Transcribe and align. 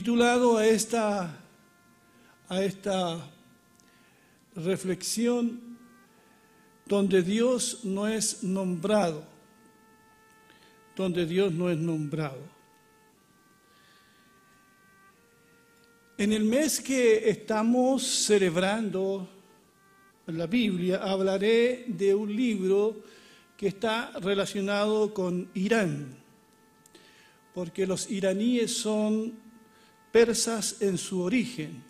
titulado 0.00 0.56
a 0.56 0.66
esta, 0.66 1.30
a 2.48 2.62
esta 2.62 3.20
reflexión 4.56 5.60
donde 6.86 7.22
Dios 7.22 7.80
no 7.84 8.08
es 8.08 8.42
nombrado, 8.42 9.22
donde 10.96 11.26
Dios 11.26 11.52
no 11.52 11.68
es 11.68 11.76
nombrado. 11.76 12.38
En 16.16 16.32
el 16.32 16.44
mes 16.44 16.80
que 16.80 17.28
estamos 17.28 18.02
celebrando 18.02 19.28
la 20.28 20.46
Biblia, 20.46 21.02
hablaré 21.02 21.84
de 21.88 22.14
un 22.14 22.34
libro 22.34 23.02
que 23.54 23.66
está 23.66 24.12
relacionado 24.12 25.12
con 25.12 25.50
Irán, 25.52 26.16
porque 27.52 27.86
los 27.86 28.10
iraníes 28.10 28.74
son 28.74 29.49
persas 30.12 30.76
en 30.80 30.98
su 30.98 31.20
origen. 31.20 31.82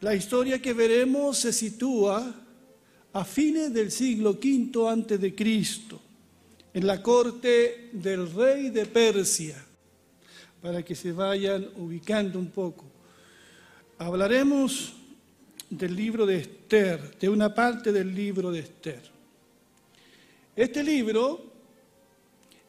La 0.00 0.14
historia 0.14 0.60
que 0.60 0.72
veremos 0.72 1.38
se 1.38 1.52
sitúa 1.52 2.34
a 3.12 3.24
fines 3.24 3.72
del 3.72 3.90
siglo 3.90 4.32
V 4.32 4.88
antes 4.88 5.20
de 5.20 5.34
Cristo, 5.34 6.00
en 6.72 6.86
la 6.86 7.00
corte 7.00 7.90
del 7.92 8.30
rey 8.32 8.70
de 8.70 8.86
Persia, 8.86 9.64
para 10.60 10.82
que 10.82 10.94
se 10.94 11.12
vayan 11.12 11.68
ubicando 11.76 12.38
un 12.38 12.48
poco. 12.48 12.84
Hablaremos 13.98 14.94
del 15.70 15.94
libro 15.94 16.26
de 16.26 16.38
Esther, 16.38 17.18
de 17.18 17.28
una 17.28 17.54
parte 17.54 17.92
del 17.92 18.14
libro 18.14 18.50
de 18.50 18.60
Esther. 18.60 19.02
Este 20.56 20.82
libro 20.82 21.52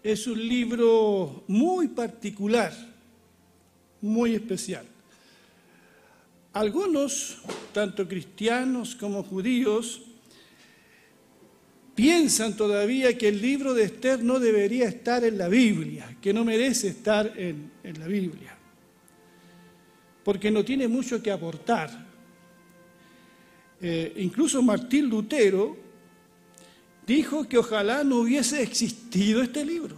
es 0.04 0.28
un 0.28 0.48
libro 0.48 1.44
muy 1.48 1.88
particular, 1.88 2.72
muy 4.06 4.36
especial. 4.36 4.86
Algunos, 6.54 7.40
tanto 7.74 8.08
cristianos 8.08 8.96
como 8.96 9.24
judíos, 9.24 10.04
piensan 11.94 12.56
todavía 12.56 13.18
que 13.18 13.28
el 13.28 13.42
libro 13.42 13.74
de 13.74 13.84
Esther 13.84 14.24
no 14.24 14.40
debería 14.40 14.88
estar 14.88 15.26
en 15.26 15.38
la 15.38 15.50
Biblia, 15.50 16.16
que 16.22 16.34
no 16.34 16.46
merece 16.46 16.90
estar 16.90 17.34
en, 17.36 17.72
la 18.00 18.08
Biblia, 18.08 18.56
porque 20.24 20.50
no 20.50 20.64
tiene 20.64 20.88
mucho 20.88 21.22
que 21.22 21.32
aportar. 21.32 22.06
Eh, 23.82 24.14
incluso 24.18 24.62
Martín 24.62 25.10
Lutero 25.10 25.76
dijo 27.06 27.48
que 27.50 27.58
ojalá 27.58 28.04
no 28.04 28.20
hubiese 28.20 28.62
existido 28.62 29.42
este 29.42 29.66
libro, 29.66 29.98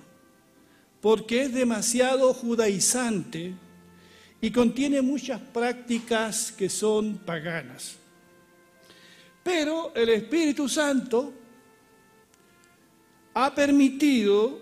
porque 1.02 1.44
es 1.44 1.54
demasiado 1.54 2.34
judaizante 2.34 3.54
y 4.40 4.52
contiene 4.52 5.02
muchas 5.02 5.42
prácticas 5.42 6.52
que 6.52 6.70
son 6.70 7.18
paganas. 7.20 7.96
Pero 9.44 9.94
el 9.96 10.10
Espíritu 10.10 10.68
Santo 10.68 11.34
ha 13.34 13.54
permitido 13.56 14.62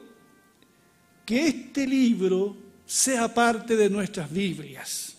que 1.26 1.48
este 1.48 1.88
libro 1.88 2.56
sea 2.86 3.34
parte 3.34 3.76
de 3.76 3.90
nuestras 3.90 4.32
Biblias. 4.32 5.16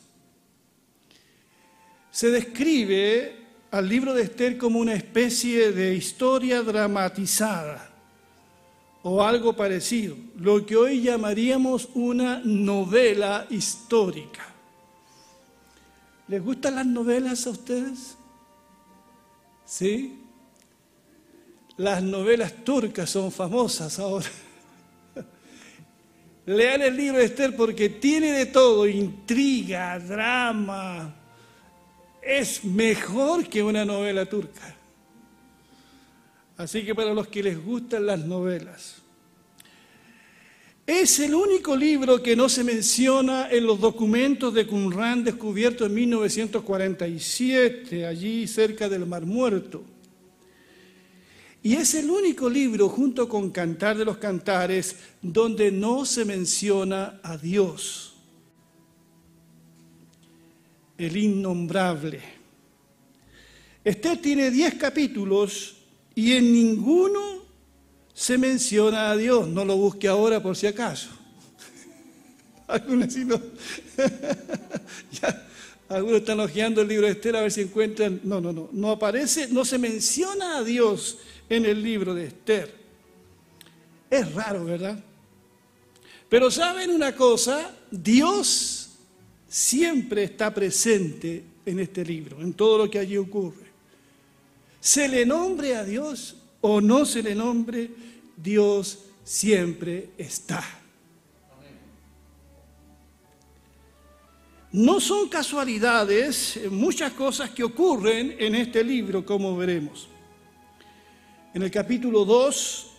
Se 2.11 2.31
describe 2.31 3.37
al 3.71 3.89
libro 3.89 4.15
de 4.15 4.23
Esther 4.23 4.57
como 4.57 4.79
una 4.79 4.95
especie 4.95 5.73
de 5.73 5.95
historia 5.95 6.63
dramatizada 6.63 7.96
o 9.09 9.23
algo 9.23 9.53
parecido, 9.53 10.17
lo 10.37 10.67
que 10.67 10.75
hoy 10.75 11.01
llamaríamos 11.01 11.91
una 11.95 12.41
novela 12.43 13.47
histórica. 13.51 14.45
¿Les 16.27 16.43
gustan 16.43 16.75
las 16.75 16.87
novelas 16.87 17.47
a 17.47 17.51
ustedes? 17.51 18.17
¿Sí? 19.65 20.19
Las 21.77 22.03
novelas 22.03 22.53
turcas 22.65 23.09
son 23.09 23.31
famosas 23.31 23.97
ahora. 24.01 24.27
Lean 26.47 26.83
el 26.83 26.97
libro 26.97 27.19
de 27.19 27.27
Esther 27.27 27.55
porque 27.55 27.89
tiene 27.89 28.33
de 28.33 28.47
todo, 28.47 28.89
intriga, 28.89 30.01
drama. 30.01 31.15
Es 32.21 32.65
mejor 32.65 33.49
que 33.49 33.63
una 33.63 33.85
novela 33.85 34.27
turca. 34.27 34.76
Así 36.57 36.85
que 36.85 36.95
para 36.95 37.13
los 37.13 37.29
que 37.29 37.43
les 37.43 37.63
gustan 37.63 38.07
las 38.07 38.25
novelas. 38.25 39.03
Es 40.87 41.19
el 41.19 41.35
único 41.35 41.77
libro 41.77 42.23
que 42.23 42.37
no 42.37 42.49
se 42.49 42.63
menciona 42.63 43.51
en 43.51 43.67
los 43.67 43.81
documentos 43.81 44.55
de 44.55 44.69
Qumran 44.69 45.25
descubiertos 45.25 45.89
en 45.89 45.95
1947, 45.95 48.07
allí 48.07 48.47
cerca 48.47 48.89
del 48.89 49.05
Mar 49.05 49.27
Muerto. 49.27 49.83
Y 51.61 51.75
es 51.75 51.97
el 51.97 52.09
único 52.09 52.49
libro, 52.49 52.89
junto 52.89 53.29
con 53.29 53.51
Cantar 53.51 53.99
de 53.99 54.05
los 54.05 54.19
Cantares, 54.19 54.95
donde 55.21 55.73
no 55.73 56.05
se 56.05 56.25
menciona 56.25 57.19
a 57.25 57.37
Dios, 57.37 58.15
el 60.97 61.17
innombrable. 61.17 62.21
Este 63.83 64.17
tiene 64.19 64.53
diez 64.53 64.75
capítulos 64.75 65.77
y 66.17 66.33
en 66.33 66.53
ninguno 66.53 67.45
se 68.15 68.39
menciona 68.39 69.11
a 69.11 69.17
Dios. 69.17 69.47
No 69.47 69.65
lo 69.65 69.77
busque 69.77 70.09
ahora 70.09 70.43
por 70.43 70.57
si 70.57 70.67
acaso. 70.67 71.11
Algunos, 72.67 73.15
algunos 75.89 76.21
están 76.21 76.41
hojeando 76.41 76.81
el 76.81 76.89
libro 76.89 77.07
de 77.07 77.13
Esther 77.13 77.37
a 77.37 77.43
ver 77.43 77.53
si 77.53 77.61
encuentran. 77.61 78.21
No, 78.25 78.41
no, 78.41 78.53
no. 78.53 78.71
No 78.73 78.91
aparece, 78.91 79.47
no 79.49 79.65
se 79.65 79.79
menciona 79.79 80.57
a 80.57 80.65
Dios 80.65 81.19
en 81.49 81.67
el 81.67 81.83
libro 81.83 82.15
de 82.15 82.25
Esther. 82.25 82.75
Es 84.11 84.35
raro, 84.35 84.65
¿verdad? 84.65 84.99
Pero 86.31 86.51
saben 86.51 86.91
una 86.91 87.15
cosa, 87.15 87.77
Dios 87.91 88.89
siempre 89.49 90.25
está 90.25 90.53
presente 90.53 91.45
en 91.67 91.79
este 91.79 92.05
libro, 92.05 92.41
en 92.41 92.55
todo 92.55 92.79
lo 92.79 92.91
que 92.91 92.99
allí 92.99 93.19
ocurre. 93.19 93.66
Se 94.81 95.09
le 95.09 95.27
nombre 95.27 95.77
a 95.77 95.85
Dios 95.85 96.37
o 96.61 96.81
no 96.81 97.05
se 97.05 97.23
le 97.23 97.35
nombre, 97.35 97.91
Dios 98.37 98.99
siempre 99.25 100.11
está. 100.19 100.63
No 104.73 105.01
son 105.01 105.29
casualidades 105.29 106.61
muchas 106.71 107.13
cosas 107.13 107.51
que 107.51 107.65
ocurren 107.65 108.37
en 108.39 108.55
este 108.55 108.85
libro, 108.85 109.25
como 109.25 109.57
veremos. 109.57 110.09
En 111.55 111.63
el 111.63 111.71
capítulo 111.71 112.25
2 112.25 112.91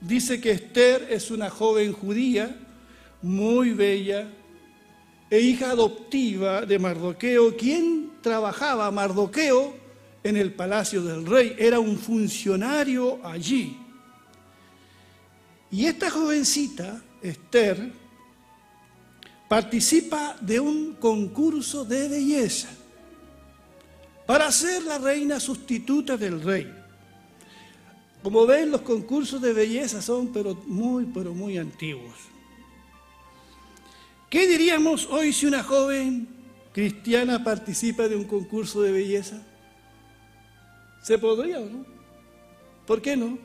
dice 0.00 0.40
que 0.40 0.52
Esther 0.52 1.08
es 1.10 1.30
una 1.30 1.50
joven 1.50 1.92
judía 1.92 2.56
muy 3.22 3.70
bella 3.70 4.28
e 5.30 5.40
hija 5.40 5.70
adoptiva 5.70 6.64
de 6.66 6.78
Mardoqueo, 6.78 7.56
quien 7.56 8.12
trabajaba 8.20 8.90
Mardoqueo 8.90 9.83
en 10.24 10.36
el 10.38 10.54
palacio 10.54 11.02
del 11.02 11.26
rey, 11.26 11.54
era 11.58 11.78
un 11.78 11.98
funcionario 11.98 13.24
allí. 13.24 13.76
Y 15.70 15.84
esta 15.84 16.10
jovencita, 16.10 17.02
Esther, 17.20 17.92
participa 19.48 20.36
de 20.40 20.58
un 20.58 20.94
concurso 20.94 21.84
de 21.84 22.08
belleza 22.08 22.68
para 24.26 24.50
ser 24.50 24.82
la 24.84 24.96
reina 24.96 25.38
sustituta 25.38 26.16
del 26.16 26.40
rey. 26.40 26.72
Como 28.22 28.46
ven, 28.46 28.70
los 28.70 28.80
concursos 28.80 29.42
de 29.42 29.52
belleza 29.52 30.00
son 30.00 30.32
pero 30.32 30.54
muy, 30.66 31.04
pero 31.04 31.34
muy 31.34 31.58
antiguos. 31.58 32.14
¿Qué 34.30 34.48
diríamos 34.48 35.06
hoy 35.10 35.34
si 35.34 35.44
una 35.44 35.62
joven 35.62 36.26
cristiana 36.72 37.44
participa 37.44 38.08
de 38.08 38.16
un 38.16 38.24
concurso 38.24 38.80
de 38.80 38.90
belleza? 38.90 39.42
¿Se 41.04 41.18
podría 41.18 41.58
o 41.58 41.66
no? 41.66 41.84
¿Por 42.86 43.02
qué 43.02 43.14
no? 43.14 43.38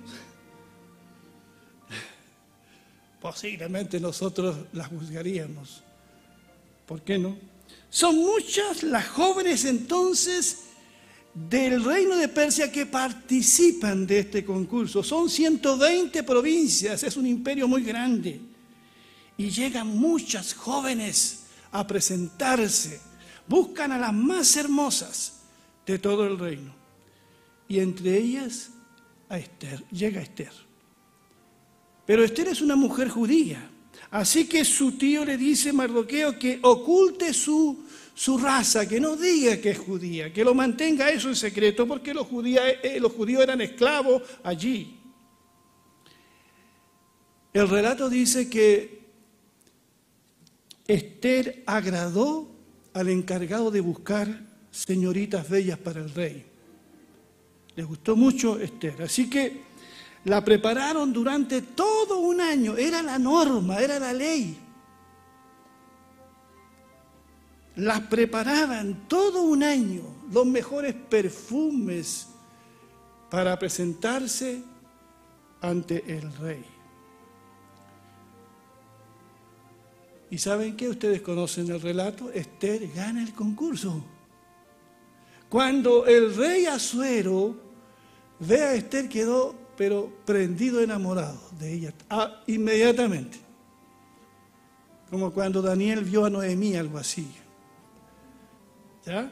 Posiblemente 3.21 3.99
nosotros 3.99 4.55
la 4.71 4.85
juzgaríamos. 4.85 5.83
¿Por 6.85 7.01
qué 7.01 7.19
no? 7.19 7.35
Son 7.89 8.15
muchas 8.15 8.81
las 8.83 9.09
jóvenes 9.09 9.65
entonces 9.65 10.67
del 11.33 11.83
reino 11.83 12.15
de 12.15 12.29
Persia 12.29 12.71
que 12.71 12.85
participan 12.85 14.07
de 14.07 14.19
este 14.19 14.45
concurso. 14.45 15.03
Son 15.03 15.29
120 15.29 16.23
provincias, 16.23 17.03
es 17.03 17.17
un 17.17 17.27
imperio 17.27 17.67
muy 17.67 17.83
grande. 17.83 18.39
Y 19.35 19.49
llegan 19.49 19.87
muchas 19.87 20.53
jóvenes 20.53 21.43
a 21.73 21.85
presentarse, 21.85 23.01
buscan 23.49 23.91
a 23.91 23.97
las 23.97 24.13
más 24.13 24.55
hermosas 24.55 25.41
de 25.85 25.99
todo 25.99 26.25
el 26.25 26.39
reino. 26.39 26.78
Y 27.69 27.79
entre 27.79 28.17
ellas 28.17 28.71
a 29.29 29.37
Esther, 29.37 29.85
llega 29.89 30.21
Esther. 30.21 30.51
Pero 32.05 32.25
Esther 32.25 32.49
es 32.49 32.61
una 32.61 32.75
mujer 32.75 33.07
judía, 33.07 33.69
Así 34.11 34.47
que 34.47 34.65
su 34.65 34.93
tío 34.93 35.23
le 35.23 35.37
dice 35.37 35.69
a 35.69 35.73
Mardoqueo 35.73 36.39
que 36.39 36.59
oculte 36.63 37.31
su, 37.31 37.85
su 38.15 38.37
raza, 38.39 38.87
que 38.87 38.99
no 38.99 39.15
diga 39.15 39.57
que 39.57 39.71
es 39.71 39.77
judía, 39.77 40.33
que 40.33 40.43
lo 40.43 40.55
mantenga 40.55 41.09
eso 41.09 41.29
en 41.29 41.35
secreto, 41.35 41.87
porque 41.87 42.13
los, 42.13 42.27
eh, 42.43 42.97
los 42.99 43.11
judíos 43.11 43.43
eran 43.43 43.61
esclavos 43.61 44.23
allí. 44.43 44.99
El 47.53 47.69
relato 47.69 48.09
dice 48.09 48.49
que 48.49 48.99
Esther 50.87 51.63
agradó 51.67 52.49
al 52.93 53.09
encargado 53.09 53.69
de 53.69 53.81
buscar 53.81 54.41
señoritas 54.71 55.47
bellas 55.47 55.77
para 55.77 56.01
el 56.01 56.09
rey. 56.09 56.48
Le 57.79 57.85
gustó 57.85 58.17
mucho 58.17 58.59
Esther. 58.59 59.03
Así 59.03 59.29
que 59.29 59.61
la 60.25 60.43
prepararon 60.43 61.13
durante 61.13 61.61
todo 61.61 62.17
un 62.17 62.41
año. 62.41 62.75
Era 62.75 63.01
la 63.01 63.17
norma, 63.17 63.79
era 63.79 63.97
la 63.97 64.11
ley. 64.11 64.57
Las 67.77 68.01
preparaban 68.01 69.07
todo 69.07 69.43
un 69.43 69.63
año, 69.63 70.01
los 70.29 70.45
mejores 70.45 70.93
perfumes 70.93 72.27
para 73.31 73.57
presentarse 73.57 74.61
ante 75.61 76.03
el 76.17 76.33
rey. 76.33 76.65
¿Y 80.29 80.37
saben 80.37 80.75
qué? 80.75 80.89
Ustedes 80.89 81.21
conocen 81.21 81.71
el 81.71 81.79
relato. 81.79 82.29
Esther 82.29 82.91
gana 82.93 83.23
el 83.23 83.33
concurso. 83.33 84.03
Cuando 85.47 86.05
el 86.05 86.35
rey 86.35 86.65
Azuero 86.65 87.68
ve 88.39 88.63
a 88.63 88.73
Esther, 88.73 89.09
quedó 89.09 89.55
pero 89.79 90.11
prendido 90.25 90.81
enamorado 90.81 91.39
de 91.57 91.73
ella 91.73 91.93
ah, 92.09 92.43
inmediatamente. 92.47 93.39
Como 95.09 95.31
cuando 95.31 95.61
Daniel 95.61 96.03
vio 96.03 96.25
a 96.25 96.29
Noemí, 96.29 96.75
algo 96.75 96.97
así. 96.97 97.31
¿Ya? 99.05 99.31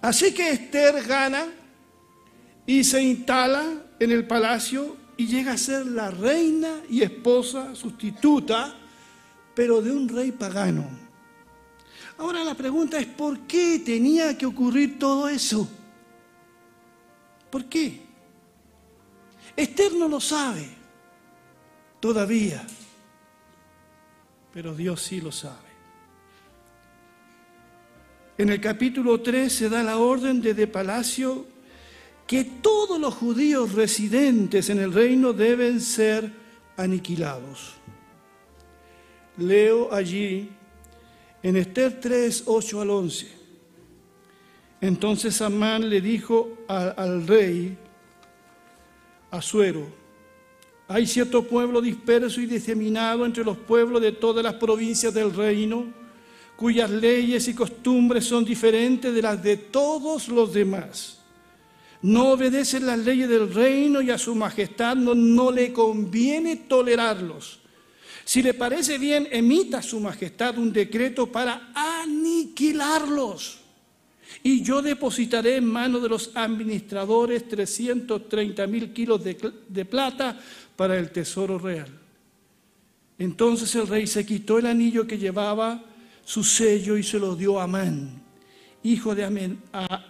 Así 0.00 0.32
que 0.32 0.48
Esther 0.48 1.04
gana 1.06 1.48
y 2.64 2.82
se 2.82 3.02
instala 3.02 3.64
en 4.00 4.10
el 4.10 4.26
palacio 4.26 4.96
y 5.18 5.26
llega 5.26 5.52
a 5.52 5.58
ser 5.58 5.86
la 5.86 6.10
reina 6.10 6.80
y 6.88 7.02
esposa 7.02 7.74
sustituta, 7.74 8.74
pero 9.54 9.82
de 9.82 9.92
un 9.92 10.08
rey 10.08 10.32
pagano. 10.32 11.05
Ahora 12.18 12.42
la 12.44 12.54
pregunta 12.54 12.98
es, 12.98 13.06
¿por 13.06 13.40
qué 13.40 13.82
tenía 13.84 14.36
que 14.36 14.46
ocurrir 14.46 14.98
todo 14.98 15.28
eso? 15.28 15.68
¿Por 17.50 17.66
qué? 17.66 18.00
Esther 19.54 19.94
no 19.94 20.08
lo 20.08 20.20
sabe 20.20 20.68
todavía, 22.00 22.66
pero 24.52 24.74
Dios 24.74 25.02
sí 25.02 25.20
lo 25.20 25.32
sabe. 25.32 25.66
En 28.38 28.50
el 28.50 28.60
capítulo 28.60 29.20
3 29.20 29.52
se 29.52 29.68
da 29.68 29.82
la 29.82 29.96
orden 29.96 30.42
desde 30.42 30.66
palacio 30.66 31.46
que 32.26 32.44
todos 32.44 32.98
los 33.00 33.14
judíos 33.14 33.72
residentes 33.72 34.68
en 34.68 34.78
el 34.78 34.92
reino 34.92 35.32
deben 35.32 35.80
ser 35.80 36.30
aniquilados. 36.76 37.74
Leo 39.38 39.92
allí 39.92 40.50
en 41.46 41.54
Esther 41.54 42.00
3, 42.00 42.42
8 42.46 42.80
al 42.80 42.90
11. 42.90 43.28
Entonces 44.80 45.40
Amán 45.40 45.88
le 45.88 46.00
dijo 46.00 46.58
al 46.66 47.24
rey 47.24 47.78
Asuero, 49.30 49.86
hay 50.88 51.06
cierto 51.06 51.44
pueblo 51.44 51.80
disperso 51.80 52.40
y 52.40 52.46
diseminado 52.46 53.24
entre 53.24 53.44
los 53.44 53.56
pueblos 53.58 54.02
de 54.02 54.10
todas 54.10 54.42
las 54.42 54.54
provincias 54.54 55.14
del 55.14 55.32
reino, 55.32 55.84
cuyas 56.56 56.90
leyes 56.90 57.46
y 57.46 57.54
costumbres 57.54 58.24
son 58.24 58.44
diferentes 58.44 59.14
de 59.14 59.22
las 59.22 59.40
de 59.40 59.56
todos 59.56 60.26
los 60.26 60.52
demás 60.52 61.20
no 62.02 62.30
obedecen 62.30 62.86
las 62.86 62.98
leyes 62.98 63.28
del 63.28 63.52
reino 63.54 64.02
y 64.02 64.10
a 64.10 64.18
su 64.18 64.34
majestad 64.34 64.96
no 64.96 65.50
le 65.50 65.72
conviene 65.72 66.56
tolerarlos. 66.56 67.60
Si 68.26 68.42
le 68.42 68.54
parece 68.54 68.98
bien, 68.98 69.28
emita 69.30 69.80
su 69.80 70.00
majestad 70.00 70.58
un 70.58 70.72
decreto 70.72 71.30
para 71.30 71.70
aniquilarlos. 71.72 73.60
Y 74.42 74.64
yo 74.64 74.82
depositaré 74.82 75.54
en 75.54 75.64
manos 75.64 76.02
de 76.02 76.08
los 76.08 76.32
administradores 76.34 77.46
330 77.46 78.66
mil 78.66 78.92
kilos 78.92 79.22
de, 79.22 79.84
plata 79.84 80.40
para 80.74 80.98
el 80.98 81.12
tesoro 81.12 81.56
real. 81.56 81.86
Entonces 83.16 83.72
el 83.76 83.86
rey 83.86 84.08
se 84.08 84.26
quitó 84.26 84.58
el 84.58 84.66
anillo 84.66 85.06
que 85.06 85.18
llevaba 85.18 85.84
su 86.24 86.42
sello 86.42 86.98
y 86.98 87.04
se 87.04 87.20
lo 87.20 87.36
dio 87.36 87.60
a 87.60 87.62
Amán, 87.62 88.10
hijo 88.82 89.14
de 89.14 89.24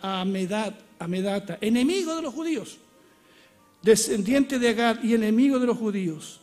Amedad, 0.01 0.75
Amedata, 0.99 1.59
enemigo 1.61 2.17
de 2.17 2.23
los 2.23 2.33
judíos, 2.33 2.79
descendiente 3.83 4.59
de 4.59 4.71
Agar 4.71 5.01
y 5.03 5.13
enemigo 5.13 5.59
de 5.59 5.67
los 5.67 5.77
judíos. 5.77 6.41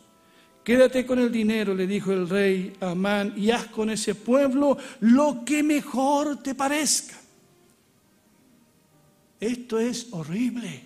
Quédate 0.64 1.04
con 1.04 1.18
el 1.18 1.30
dinero, 1.30 1.74
le 1.74 1.86
dijo 1.86 2.10
el 2.10 2.26
rey 2.26 2.72
Amán, 2.80 3.34
y 3.36 3.50
haz 3.50 3.66
con 3.66 3.90
ese 3.90 4.14
pueblo 4.14 4.78
lo 5.00 5.44
que 5.44 5.62
mejor 5.62 6.42
te 6.42 6.54
parezca. 6.54 7.20
Esto 9.38 9.78
es 9.78 10.08
horrible. 10.10 10.80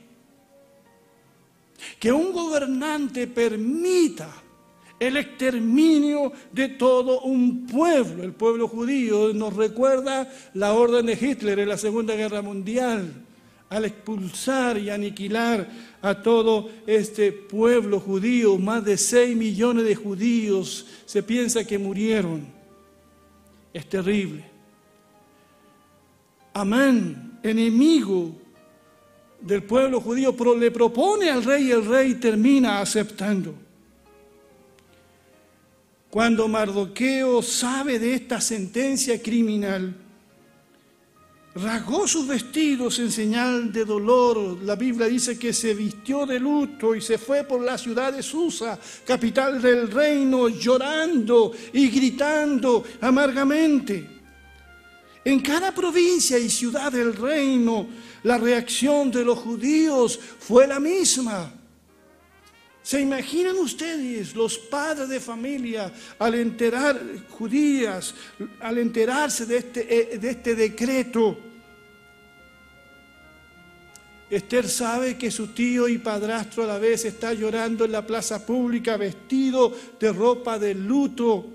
Que 2.00 2.10
un 2.10 2.32
gobernante 2.32 3.28
permita 3.28 4.28
el 4.98 5.16
exterminio 5.16 6.32
de 6.50 6.70
todo 6.70 7.20
un 7.20 7.64
pueblo. 7.64 8.24
El 8.24 8.32
pueblo 8.32 8.66
judío 8.66 9.32
nos 9.32 9.54
recuerda 9.54 10.28
la 10.54 10.72
orden 10.72 11.06
de 11.06 11.12
Hitler 11.12 11.60
en 11.60 11.68
la 11.68 11.78
Segunda 11.78 12.16
Guerra 12.16 12.42
Mundial 12.42 13.27
al 13.70 13.84
expulsar 13.84 14.78
y 14.78 14.90
aniquilar 14.90 15.68
a 16.00 16.22
todo 16.22 16.70
este 16.86 17.32
pueblo 17.32 18.00
judío, 18.00 18.56
más 18.56 18.84
de 18.84 18.96
6 18.96 19.36
millones 19.36 19.84
de 19.84 19.94
judíos 19.94 20.86
se 21.04 21.22
piensa 21.22 21.66
que 21.66 21.78
murieron. 21.78 22.46
Es 23.72 23.88
terrible. 23.88 24.44
Amán, 26.54 27.38
enemigo 27.42 28.32
del 29.40 29.62
pueblo 29.62 30.00
judío, 30.00 30.34
le 30.58 30.70
propone 30.70 31.30
al 31.30 31.44
rey 31.44 31.68
y 31.68 31.70
el 31.70 31.84
rey 31.84 32.14
termina 32.14 32.80
aceptando. 32.80 33.54
Cuando 36.10 36.48
Mardoqueo 36.48 37.42
sabe 37.42 37.98
de 37.98 38.14
esta 38.14 38.40
sentencia 38.40 39.22
criminal, 39.22 39.94
rasgó 41.62 42.06
sus 42.06 42.26
vestidos 42.26 42.98
en 42.98 43.10
señal 43.10 43.72
de 43.72 43.84
dolor. 43.84 44.58
La 44.62 44.76
Biblia 44.76 45.06
dice 45.06 45.38
que 45.38 45.52
se 45.52 45.74
vistió 45.74 46.26
de 46.26 46.38
luto 46.38 46.94
y 46.94 47.00
se 47.00 47.18
fue 47.18 47.44
por 47.44 47.60
la 47.60 47.76
ciudad 47.76 48.12
de 48.12 48.22
Susa, 48.22 48.78
capital 49.04 49.60
del 49.60 49.90
reino, 49.90 50.48
llorando 50.48 51.52
y 51.72 51.88
gritando 51.88 52.84
amargamente. 53.00 54.18
En 55.24 55.40
cada 55.40 55.74
provincia 55.74 56.38
y 56.38 56.48
ciudad 56.48 56.92
del 56.92 57.14
reino, 57.14 57.88
la 58.22 58.38
reacción 58.38 59.10
de 59.10 59.24
los 59.24 59.38
judíos 59.38 60.18
fue 60.38 60.66
la 60.66 60.80
misma. 60.80 61.52
¿Se 62.82 63.00
imaginan 63.00 63.56
ustedes 63.58 64.34
los 64.34 64.56
padres 64.56 65.10
de 65.10 65.20
familia 65.20 65.92
al 66.18 66.34
enterar, 66.36 66.98
judías, 67.28 68.14
al 68.60 68.78
enterarse 68.78 69.44
de 69.44 69.58
este, 69.58 70.14
eh, 70.14 70.18
de 70.18 70.30
este 70.30 70.54
decreto? 70.54 71.47
Esther 74.30 74.68
sabe 74.68 75.16
que 75.16 75.30
su 75.30 75.48
tío 75.48 75.88
y 75.88 75.98
padrastro 75.98 76.64
a 76.64 76.66
la 76.66 76.78
vez 76.78 77.04
está 77.06 77.32
llorando 77.32 77.86
en 77.86 77.92
la 77.92 78.06
plaza 78.06 78.44
pública 78.44 78.98
vestido 78.98 79.72
de 79.98 80.12
ropa 80.12 80.58
de 80.58 80.74
luto. 80.74 81.46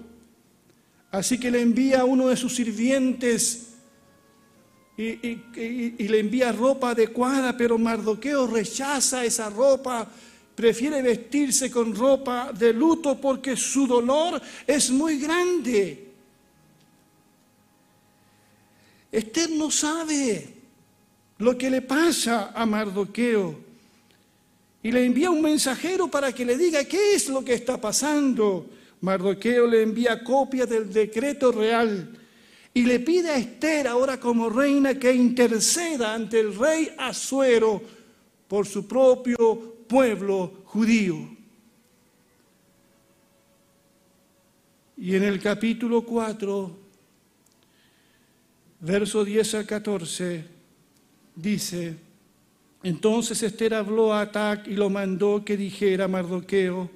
Así 1.11 1.39
que 1.39 1.51
le 1.51 1.61
envía 1.61 2.01
a 2.01 2.05
uno 2.05 2.29
de 2.29 2.37
sus 2.37 2.55
sirvientes 2.55 3.73
y, 4.97 6.07
le 6.07 6.19
envía 6.19 6.51
ropa 6.51 6.91
adecuada, 6.91 7.55
pero 7.55 7.77
Mardoqueo 7.77 8.47
rechaza 8.47 9.23
esa 9.23 9.49
ropa, 9.49 10.07
prefiere 10.55 11.01
vestirse 11.01 11.69
con 11.69 11.95
ropa 11.95 12.51
de 12.51 12.73
luto 12.73 13.19
porque 13.19 13.55
su 13.55 13.85
dolor 13.85 14.41
es 14.65 14.89
muy 14.89 15.19
grande. 15.19 16.09
Esther 19.11 19.51
no 19.51 19.69
sabe 19.69 20.52
lo 21.43 21.57
que 21.57 21.69
le 21.69 21.81
pasa 21.81 22.53
a 22.55 22.65
Mardoqueo 22.65 23.59
y 24.81 24.91
le 24.91 25.05
envía 25.05 25.29
un 25.29 25.41
mensajero 25.41 26.09
para 26.09 26.31
que 26.31 26.45
le 26.45 26.57
diga 26.57 26.85
qué 26.85 27.15
es 27.15 27.27
lo 27.27 27.43
que 27.43 27.53
está 27.53 27.79
pasando. 27.79 28.69
Mardoqueo 29.01 29.67
le 29.67 29.81
envía 29.81 30.23
copia 30.23 30.65
del 30.65 30.91
decreto 30.91 31.51
real 31.51 32.17
y 32.73 32.83
le 32.83 33.01
pide 33.01 33.29
a 33.29 33.35
Esther, 33.35 33.89
ahora 33.89 34.21
como 34.21 34.49
reina, 34.49 34.97
que 34.97 35.13
interceda 35.13 36.13
ante 36.13 36.39
el 36.39 36.55
rey 36.55 36.89
Asuero 36.97 37.81
por 38.47 38.65
su 38.65 38.87
propio 38.87 39.83
pueblo 39.85 40.63
judío. 40.63 41.27
Y 44.95 45.13
en 45.15 45.23
el 45.23 45.41
capítulo 45.41 46.03
4, 46.03 46.77
verso 48.79 49.25
10 49.25 49.55
al 49.55 49.65
14, 49.65 50.52
dice, 51.35 51.95
entonces 52.83 53.41
Esther 53.41 53.73
habló 53.73 54.13
a 54.13 54.21
Atac 54.21 54.67
y 54.67 54.75
lo 54.75 54.89
mandó 54.89 55.43
que 55.45 55.55
dijera 55.55 56.05
a 56.05 56.07
Mardoqueo, 56.07 56.89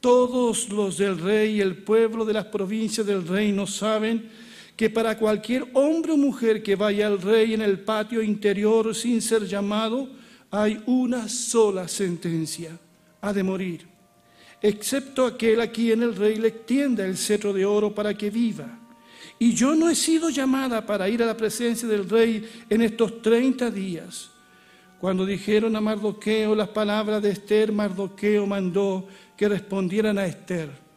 todos 0.00 0.68
los 0.68 0.96
del 0.96 1.18
rey 1.18 1.56
y 1.56 1.60
el 1.60 1.78
pueblo 1.78 2.24
de 2.24 2.32
las 2.32 2.46
provincias 2.46 3.06
del 3.06 3.26
reino 3.26 3.66
saben 3.66 4.30
que 4.76 4.88
para 4.88 5.18
cualquier 5.18 5.66
hombre 5.72 6.12
o 6.12 6.16
mujer 6.16 6.62
que 6.62 6.76
vaya 6.76 7.08
al 7.08 7.20
rey 7.20 7.52
en 7.52 7.62
el 7.62 7.80
patio 7.80 8.22
interior 8.22 8.94
sin 8.94 9.20
ser 9.20 9.44
llamado, 9.44 10.08
hay 10.52 10.80
una 10.86 11.28
sola 11.28 11.88
sentencia, 11.88 12.78
ha 13.20 13.32
de 13.32 13.42
morir, 13.42 13.86
excepto 14.62 15.26
aquel 15.26 15.60
a 15.60 15.72
quien 15.72 16.04
el 16.04 16.14
rey 16.14 16.36
le 16.36 16.48
extienda 16.48 17.04
el 17.04 17.16
cetro 17.16 17.52
de 17.52 17.66
oro 17.66 17.92
para 17.92 18.14
que 18.14 18.30
viva. 18.30 18.87
Y 19.38 19.54
yo 19.54 19.74
no 19.74 19.88
he 19.88 19.94
sido 19.94 20.30
llamada 20.30 20.84
para 20.84 21.08
ir 21.08 21.22
a 21.22 21.26
la 21.26 21.36
presencia 21.36 21.86
del 21.86 22.08
rey 22.08 22.48
en 22.68 22.82
estos 22.82 23.22
treinta 23.22 23.70
días. 23.70 24.30
Cuando 24.98 25.24
dijeron 25.24 25.76
a 25.76 25.80
Mardoqueo 25.80 26.54
las 26.54 26.68
palabras 26.68 27.22
de 27.22 27.30
Esther, 27.30 27.70
Mardoqueo 27.70 28.46
mandó 28.46 29.06
que 29.36 29.48
respondieran 29.48 30.18
a 30.18 30.26
Esther 30.26 30.88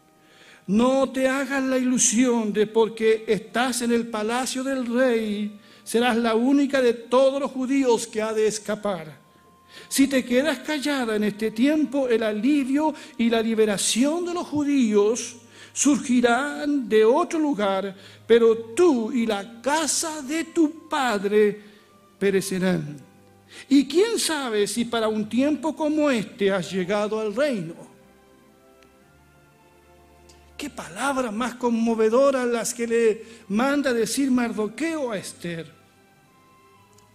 no 0.72 1.10
te 1.12 1.28
hagas 1.28 1.64
la 1.64 1.78
ilusión 1.78 2.54
de 2.54 2.66
porque 2.66 3.26
estás 3.28 3.82
en 3.82 3.92
el 3.92 4.08
palacio 4.08 4.64
del 4.64 4.86
rey, 4.86 5.60
serás 5.84 6.16
la 6.16 6.36
única 6.36 6.82
de 6.82 6.94
todos 6.94 7.42
los 7.42 7.52
judíos 7.52 8.08
que 8.08 8.22
ha 8.22 8.32
de 8.32 8.48
escapar. 8.48 9.20
Si 9.90 10.08
te 10.08 10.24
quedas 10.24 10.60
callada 10.60 11.18
en 11.18 11.26
este 11.26 11.52
tiempo, 11.52 12.08
el 12.08 12.24
alivio 12.24 12.94
y 13.18 13.30
la 13.30 13.42
liberación 13.42 14.26
de 14.26 14.34
los 14.34 14.48
judíos 14.48 15.38
surgirán 15.74 16.88
de 16.88 17.06
otro 17.06 17.40
lugar, 17.40 17.96
pero 18.28 18.56
tú 18.76 19.12
y 19.12 19.26
la 19.26 19.62
casa 19.62 20.22
de 20.22 20.46
tu 20.46 20.88
padre 20.88 21.62
perecerán. 22.20 22.98
Y 23.70 23.88
quién 23.88 24.20
sabe 24.20 24.68
si 24.68 24.86
para 24.86 25.08
un 25.08 25.28
tiempo 25.28 25.76
como 25.76 26.10
este 26.10 26.52
has 26.52 26.72
llegado 26.72 27.20
al 27.20 27.36
reino. 27.36 27.74
Qué 30.58 30.70
palabras 30.70 31.34
más 31.34 31.56
conmovedoras 31.56 32.48
las 32.48 32.74
que 32.74 32.88
le 32.88 33.26
manda 33.48 33.94
decir 33.94 34.30
Mardoqueo 34.30 35.12
a 35.12 35.18
Esther. 35.18 35.81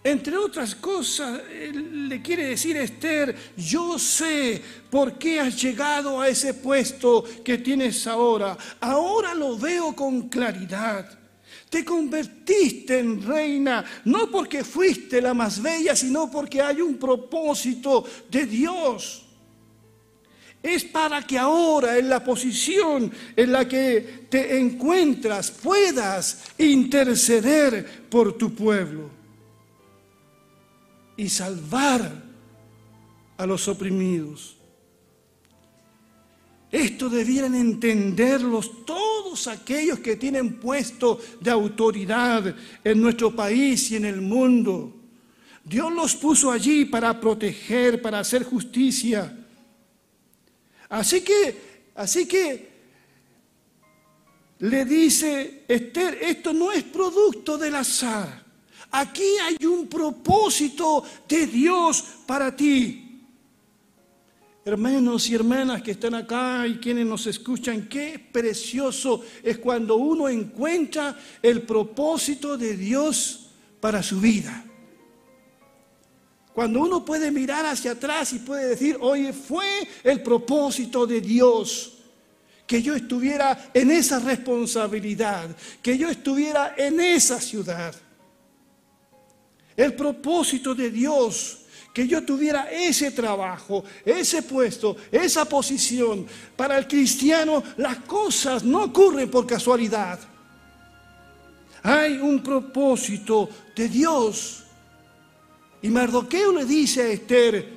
Entre 0.07 0.37
otras 0.37 0.77
cosas, 0.77 1.41
le 1.51 2.23
quiere 2.23 2.51
decir 2.51 2.77
Esther, 2.77 3.35
yo 3.57 3.99
sé 3.99 4.63
por 4.89 5.19
qué 5.19 5.41
has 5.41 5.61
llegado 5.61 6.21
a 6.21 6.29
ese 6.29 6.55
puesto 6.55 7.25
que 7.45 7.59
tienes 7.59 8.07
ahora. 8.07 8.57
Ahora 8.79 9.35
lo 9.35 9.59
veo 9.59 9.97
con 9.97 10.29
claridad. 10.29 11.11
Te 11.69 11.85
convertiste 11.85 13.01
en 13.01 13.21
reina, 13.21 13.85
no 14.05 14.31
porque 14.31 14.63
fuiste 14.63 15.21
la 15.21 15.35
más 15.35 15.61
bella, 15.61 15.97
sino 15.97 16.31
porque 16.31 16.63
hay 16.63 16.81
un 16.81 16.99
propósito 16.99 18.05
de 18.31 18.47
Dios 18.47 19.23
es 20.63 20.85
para 20.85 21.23
que 21.23 21.39
ahora 21.39 21.97
en 21.97 22.09
la 22.09 22.25
posición 22.25 23.13
en 23.37 23.53
la 23.53 23.69
que 23.69 24.27
te 24.29 24.59
encuentras 24.59 25.53
puedas 25.53 26.43
interceder 26.59 28.09
por 28.09 28.37
tu 28.37 28.53
pueblo 28.53 29.16
y 31.17 31.29
salvar 31.29 32.23
a 33.37 33.47
los 33.47 33.69
oprimidos. 33.69 34.57
Esto 36.71 37.09
debieran 37.09 37.55
entenderlos 37.55 38.85
todos 38.85 39.47
aquellos 39.47 40.01
que 40.01 40.17
tienen 40.17 40.55
puesto 40.55 41.21
de 41.41 41.51
autoridad 41.51 42.55
en 42.83 43.01
nuestro 43.01 43.35
país 43.35 43.91
y 43.91 43.97
en 43.97 44.05
el 44.05 44.21
mundo. 44.21 44.95
Dios 45.65 45.93
los 45.93 46.15
puso 46.17 46.51
allí 46.51 46.85
para 46.85 47.21
proteger, 47.21 48.03
para 48.03 48.21
hacer 48.21 48.45
justicia 48.45 49.47
Así 50.89 51.23
que, 51.23 51.91
así 51.95 52.27
que 52.27 52.77
le 54.59 54.85
dice 54.85 55.65
Esther, 55.69 56.19
esto 56.23 56.53
no 56.53 56.73
es 56.73 56.85
producto 56.85 57.59
del 57.59 57.75
azar. 57.75 58.46
Aquí 58.91 59.37
hay 59.43 59.65
un 59.67 59.89
propósito 59.89 61.05
de 61.29 61.47
Dios 61.47 62.05
para 62.27 62.55
ti. 62.55 63.03
Hermanos 64.65 65.29
y 65.31 65.35
hermanas 65.35 65.81
que 65.83 65.93
están 65.93 66.15
acá 66.15 66.67
y 66.67 66.79
quienes 66.79 67.07
nos 67.07 67.27
escuchan, 67.27 67.89
qué 67.89 68.19
precioso 68.19 69.25
es 69.43 69.59
cuando 69.59 69.97
uno 69.97 70.29
encuentra 70.29 71.17
el 71.41 71.63
propósito 71.63 72.57
de 72.57 72.77
Dios 72.77 73.51
para 73.81 74.03
su 74.03 74.21
vida. 74.21 74.65
Cuando 76.53 76.81
uno 76.81 77.05
puede 77.05 77.31
mirar 77.31 77.67
hacia 77.67 77.93
atrás 77.93 78.33
y 78.33 78.39
puede 78.39 78.71
decir, 78.71 78.97
oye, 79.01 79.33
fue 79.33 79.87
el 80.03 80.23
propósito 80.23 81.07
de 81.07 81.21
Dios 81.21 81.99
que 82.67 82.83
yo 82.83 82.95
estuviera 82.95 83.71
en 83.73 83.91
esa 83.91 84.19
responsabilidad, 84.19 85.55
que 85.83 85.97
yo 85.97 86.09
estuviera 86.09 86.75
en 86.77 86.99
esa 86.99 87.41
ciudad. 87.41 87.95
El 89.77 89.95
propósito 89.95 90.75
de 90.75 90.91
Dios, 90.91 91.59
que 91.93 92.07
yo 92.07 92.23
tuviera 92.25 92.71
ese 92.71 93.11
trabajo, 93.11 93.85
ese 94.05 94.43
puesto, 94.43 94.97
esa 95.11 95.45
posición. 95.47 96.27
Para 96.55 96.79
el 96.79 96.87
cristiano 96.87 97.63
las 97.77 97.99
cosas 98.01 98.63
no 98.65 98.85
ocurren 98.85 99.31
por 99.31 99.47
casualidad. 99.47 100.19
Hay 101.83 102.19
un 102.19 102.43
propósito 102.43 103.49
de 103.75 103.89
Dios 103.89 104.65
y 105.83 105.89
Mardoqueo 105.89 106.53
le 106.53 106.65
dice 106.65 107.03
a 107.03 107.09
Esther, 107.09 107.69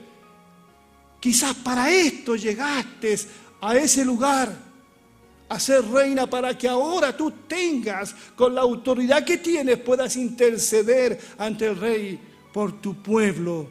quizás 1.20 1.53
para 1.56 1.91
esto 1.91 2.36
llegaste 2.36 3.20
a 3.62 3.75
ese 3.75 4.03
lugar, 4.03 4.51
a 5.50 5.60
ser 5.60 5.84
reina, 5.86 6.29
para 6.29 6.56
que 6.58 6.68
ahora 6.68 7.18
tú 7.18 7.32
tengas, 7.48 8.15
con 8.36 8.53
la 8.53 8.62
autoridad 8.62 9.25
que 9.25 9.39
tienes, 9.39 9.79
puedas 9.79 10.15
interceder 10.15 11.20
ante 11.38 11.65
el 11.65 11.75
rey 11.75 12.20
por 12.53 12.79
tu 12.79 13.01
pueblo 13.01 13.68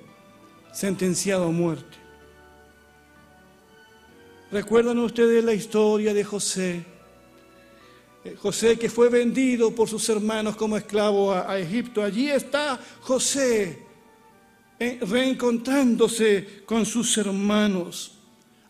sentenciado 0.72 1.44
a 1.44 1.50
muerte. 1.50 1.96
¿Recuerdan 4.50 4.98
ustedes 4.98 5.44
la 5.44 5.54
historia 5.54 6.12
de 6.12 6.24
José? 6.24 6.84
Eh, 8.24 8.34
José 8.36 8.78
que 8.78 8.90
fue 8.90 9.08
vendido 9.08 9.74
por 9.74 9.88
sus 9.88 10.08
hermanos 10.08 10.56
como 10.56 10.76
esclavo 10.76 11.32
a, 11.32 11.58
Egipto. 11.58 12.02
Allí 12.02 12.30
está 12.30 12.80
José 13.02 13.86
eh, 14.78 14.98
reencontrándose 15.02 16.62
con 16.64 16.84
sus 16.84 17.16
hermanos. 17.18 18.17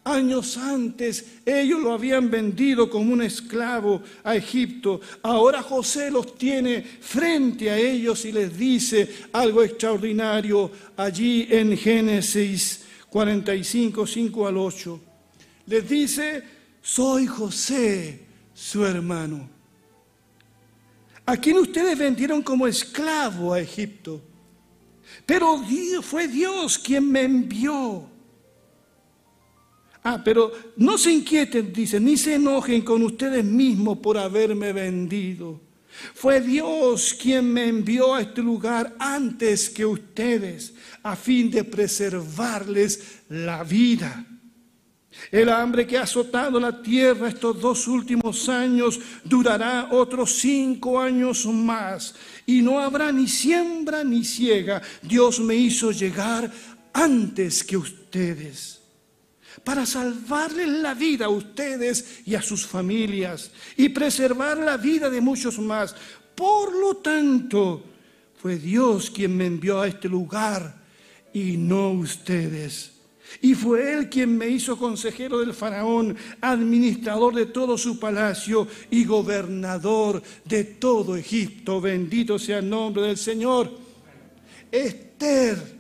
Años 0.09 0.57
antes 0.57 1.41
ellos 1.45 1.83
lo 1.83 1.93
habían 1.93 2.31
vendido 2.31 2.89
como 2.89 3.13
un 3.13 3.21
esclavo 3.21 4.03
a 4.25 4.37
Egipto. 4.37 5.03
Ahora 5.23 5.63
José 5.63 6.11
los 6.11 6.35
tiene 6.39 6.83
frente 6.83 7.71
a 7.71 7.77
ellos 7.77 8.25
y 8.25 8.33
les 8.33 8.57
dice 8.57 9.27
algo 9.33 9.63
extraordinario 9.63 10.71
allí 10.97 11.47
en 11.51 11.77
Génesis 11.77 12.87
45, 13.11 14.07
5 14.07 14.47
al 14.47 14.57
8. 14.57 15.01
Les 15.67 15.87
dice, 15.87 16.43
soy 16.81 17.27
José, 17.27 18.21
su 18.55 18.87
hermano, 18.87 19.47
a 21.27 21.37
quien 21.37 21.59
ustedes 21.59 21.99
vendieron 21.99 22.41
como 22.41 22.67
esclavo 22.67 23.53
a 23.53 23.61
Egipto. 23.61 24.23
Pero 25.27 25.63
fue 26.01 26.29
Dios 26.29 26.79
quien 26.79 27.13
me 27.13 27.25
envió. 27.25 28.18
Ah, 30.11 30.23
pero 30.25 30.51
no 30.79 30.97
se 30.97 31.13
inquieten, 31.13 31.71
dice, 31.71 32.01
ni 32.01 32.17
se 32.17 32.37
enojen 32.37 32.81
con 32.81 33.03
ustedes 33.03 33.45
mismos 33.45 33.99
por 33.99 34.17
haberme 34.17 34.73
vendido. 34.73 35.61
Fue 36.15 36.41
Dios 36.41 37.13
quien 37.13 37.53
me 37.53 37.69
envió 37.69 38.15
a 38.15 38.23
este 38.23 38.41
lugar 38.41 38.97
antes 38.99 39.69
que 39.69 39.85
ustedes, 39.85 40.73
a 41.03 41.15
fin 41.15 41.51
de 41.51 41.63
preservarles 41.63 43.19
la 43.29 43.63
vida. 43.65 44.25
El 45.31 45.51
hambre 45.51 45.87
que 45.87 45.99
ha 45.99 46.05
azotado 46.05 46.59
la 46.59 46.81
tierra 46.81 47.29
estos 47.29 47.61
dos 47.61 47.87
últimos 47.87 48.49
años 48.49 48.99
durará 49.25 49.89
otros 49.91 50.33
cinco 50.37 50.99
años 50.99 51.45
más 51.45 52.15
y 52.47 52.63
no 52.63 52.81
habrá 52.81 53.13
ni 53.13 53.29
siembra 53.29 54.03
ni 54.05 54.25
ciega. 54.25 54.81
Dios 55.03 55.39
me 55.39 55.55
hizo 55.55 55.91
llegar 55.93 56.51
antes 56.95 57.63
que 57.63 57.77
ustedes 57.77 58.78
para 59.69 59.85
salvarles 59.85 60.67
la 60.67 60.95
vida 60.95 61.27
a 61.27 61.29
ustedes 61.29 62.23
y 62.25 62.35
a 62.35 62.41
sus 62.41 62.67
familias 62.67 63.51
y 63.77 63.91
preservar 63.91 64.57
la 64.57 64.79
vida 64.79 65.11
de 65.11 65.21
muchos 65.21 65.59
más. 65.59 65.95
Por 66.35 66.75
lo 66.75 66.95
tanto, 66.95 67.85
fue 68.41 68.57
Dios 68.57 69.11
quien 69.11 69.37
me 69.37 69.45
envió 69.45 69.83
a 69.83 69.87
este 69.87 70.09
lugar 70.09 70.75
y 71.35 71.59
no 71.59 71.91
ustedes. 71.91 72.93
Y 73.43 73.55
fue 73.55 73.93
él 73.93 74.09
quien 74.09 74.39
me 74.39 74.49
hizo 74.49 74.79
consejero 74.79 75.41
del 75.41 75.53
faraón, 75.53 76.17
administrador 76.41 77.35
de 77.35 77.45
todo 77.45 77.77
su 77.77 78.01
palacio 78.01 78.67
y 78.91 79.05
gobernador 79.05 80.23
de 80.47 80.65
todo 80.65 81.15
Egipto. 81.15 81.79
Bendito 81.79 82.39
sea 82.39 82.61
el 82.61 82.71
nombre 82.71 83.03
del 83.03 83.19
Señor. 83.19 83.71
Esther 84.73 85.78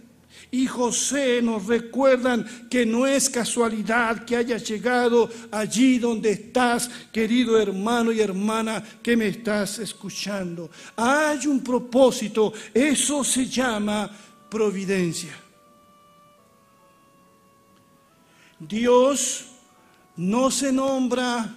y 0.51 0.67
José 0.67 1.43
nos 1.43 1.67
recuerdan 1.67 2.47
que 2.71 2.87
no 2.87 3.07
es 3.07 3.29
casualidad 3.29 4.25
que 4.25 4.37
haya 4.37 4.57
llegado 4.57 5.29
allí 5.51 5.99
donde 5.99 6.31
estás, 6.31 6.91
querido 7.13 7.61
hermano 7.61 8.13
y 8.13 8.21
hermana 8.21 8.83
que 9.03 9.17
me 9.17 9.29
estás 9.29 9.79
escuchando. 9.79 10.71
Hay 10.97 11.47
un 11.47 11.63
propósito, 11.63 12.53
eso 12.73 13.23
se 13.23 13.47
llama 13.47 14.11
providencia. 14.49 15.37
Dios 18.59 19.47
no 20.17 20.51
se 20.51 20.73
nombra 20.73 21.55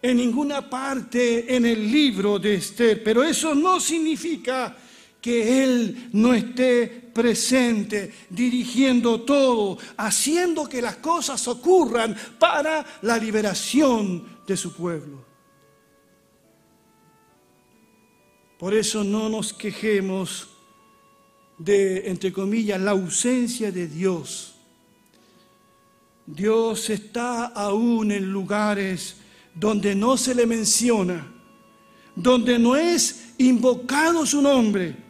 en 0.00 0.16
ninguna 0.16 0.68
parte 0.68 1.56
en 1.56 1.64
el 1.64 1.90
libro 1.90 2.38
de 2.38 2.54
Esther, 2.54 3.02
pero 3.02 3.24
eso 3.24 3.54
no 3.54 3.80
significa 3.80 4.76
que 5.28 5.62
Él 5.62 6.08
no 6.14 6.32
esté 6.32 6.86
presente, 6.86 8.14
dirigiendo 8.30 9.20
todo, 9.20 9.76
haciendo 9.98 10.66
que 10.66 10.80
las 10.80 10.96
cosas 10.96 11.46
ocurran 11.48 12.16
para 12.38 12.86
la 13.02 13.18
liberación 13.18 14.24
de 14.46 14.56
su 14.56 14.72
pueblo. 14.72 15.22
Por 18.58 18.72
eso 18.72 19.04
no 19.04 19.28
nos 19.28 19.52
quejemos 19.52 20.48
de, 21.58 22.08
entre 22.08 22.32
comillas, 22.32 22.80
la 22.80 22.92
ausencia 22.92 23.70
de 23.70 23.86
Dios. 23.86 24.54
Dios 26.24 26.88
está 26.88 27.44
aún 27.44 28.12
en 28.12 28.32
lugares 28.32 29.16
donde 29.54 29.94
no 29.94 30.16
se 30.16 30.34
le 30.34 30.46
menciona, 30.46 31.30
donde 32.16 32.58
no 32.58 32.76
es 32.76 33.34
invocado 33.36 34.24
su 34.24 34.40
nombre 34.40 35.07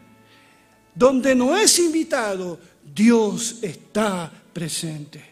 donde 0.98 1.32
no 1.32 1.56
es 1.56 1.78
invitado, 1.78 2.58
Dios 2.92 3.58
está 3.62 4.32
presente. 4.52 5.24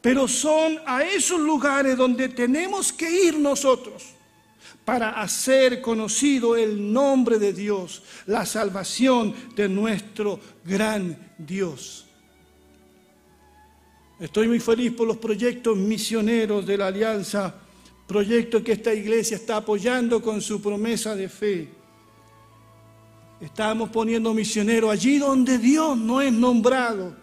Pero 0.00 0.26
son 0.26 0.78
a 0.86 1.02
esos 1.02 1.38
lugares 1.38 1.94
donde 1.94 2.30
tenemos 2.30 2.90
que 2.90 3.26
ir 3.26 3.38
nosotros 3.38 4.04
para 4.86 5.20
hacer 5.20 5.82
conocido 5.82 6.56
el 6.56 6.90
nombre 6.90 7.38
de 7.38 7.52
Dios, 7.52 8.02
la 8.24 8.46
salvación 8.46 9.34
de 9.54 9.68
nuestro 9.68 10.40
gran 10.64 11.34
Dios. 11.36 12.06
Estoy 14.18 14.48
muy 14.48 14.60
feliz 14.60 14.92
por 14.92 15.06
los 15.06 15.18
proyectos 15.18 15.76
misioneros 15.76 16.64
de 16.64 16.78
la 16.78 16.86
Alianza, 16.86 17.54
proyectos 18.06 18.62
que 18.62 18.72
esta 18.72 18.94
iglesia 18.94 19.36
está 19.36 19.56
apoyando 19.56 20.22
con 20.22 20.40
su 20.40 20.62
promesa 20.62 21.14
de 21.14 21.28
fe. 21.28 21.77
Estamos 23.40 23.90
poniendo 23.90 24.34
misioneros 24.34 24.90
allí 24.90 25.18
donde 25.18 25.58
Dios 25.58 25.96
no 25.96 26.20
es 26.20 26.32
nombrado, 26.32 27.14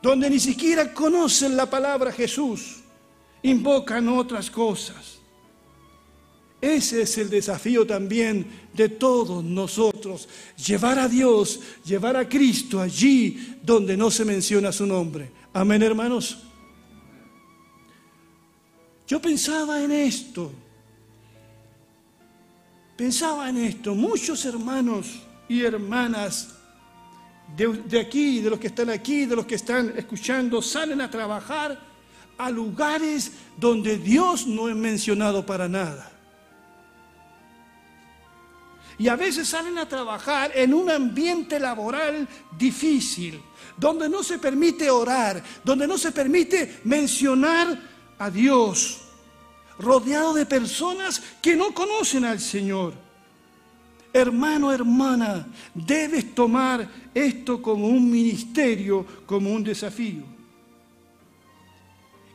donde 0.00 0.30
ni 0.30 0.38
siquiera 0.38 0.94
conocen 0.94 1.56
la 1.56 1.68
palabra 1.68 2.12
Jesús, 2.12 2.76
invocan 3.42 4.08
otras 4.08 4.50
cosas. 4.50 5.18
Ese 6.60 7.02
es 7.02 7.18
el 7.18 7.30
desafío 7.30 7.86
también 7.86 8.46
de 8.74 8.88
todos 8.88 9.44
nosotros, 9.44 10.28
llevar 10.66 10.98
a 10.98 11.08
Dios, 11.08 11.60
llevar 11.84 12.16
a 12.16 12.28
Cristo 12.28 12.80
allí 12.80 13.58
donde 13.62 13.96
no 13.96 14.10
se 14.10 14.24
menciona 14.24 14.72
su 14.72 14.86
nombre. 14.86 15.30
Amén, 15.52 15.82
hermanos. 15.82 16.38
Yo 19.06 19.20
pensaba 19.20 19.82
en 19.82 19.92
esto. 19.92 20.52
Pensaba 22.98 23.48
en 23.48 23.58
esto, 23.58 23.94
muchos 23.94 24.44
hermanos 24.44 25.20
y 25.48 25.62
hermanas 25.62 26.56
de, 27.56 28.00
aquí, 28.00 28.40
de 28.40 28.50
los 28.50 28.58
que 28.58 28.66
están 28.66 28.90
aquí, 28.90 29.24
de 29.24 29.36
los 29.36 29.46
que 29.46 29.54
están 29.54 29.94
escuchando, 29.96 30.60
salen 30.60 31.00
a 31.00 31.08
trabajar 31.08 31.78
a 32.36 32.50
lugares 32.50 33.30
donde 33.56 33.98
Dios 33.98 34.48
no 34.48 34.68
es 34.68 34.74
mencionado 34.74 35.46
para 35.46 35.68
nada. 35.68 36.10
Y 38.98 39.06
a 39.06 39.14
veces 39.14 39.46
salen 39.46 39.78
a 39.78 39.88
trabajar 39.88 40.50
en 40.56 40.74
un 40.74 40.90
ambiente 40.90 41.60
laboral 41.60 42.26
difícil, 42.58 43.40
donde 43.76 44.08
no 44.08 44.24
se 44.24 44.40
permite 44.40 44.90
orar, 44.90 45.40
donde 45.62 45.86
no 45.86 45.98
se 45.98 46.10
permite 46.10 46.80
mencionar 46.82 47.78
a 48.18 48.28
Dios 48.28 49.07
rodeado 49.78 50.34
de 50.34 50.46
personas 50.46 51.22
que 51.40 51.56
no 51.56 51.72
conocen 51.72 52.24
al 52.24 52.40
Señor. 52.40 52.94
Hermano, 54.12 54.72
hermana, 54.72 55.46
debes 55.74 56.34
tomar 56.34 56.88
esto 57.14 57.60
como 57.60 57.88
un 57.88 58.10
ministerio, 58.10 59.04
como 59.26 59.50
un 59.52 59.62
desafío. 59.62 60.38